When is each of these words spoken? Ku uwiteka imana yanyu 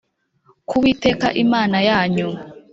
Ku 0.67 0.73
uwiteka 0.79 1.27
imana 1.43 1.77
yanyu 1.89 2.27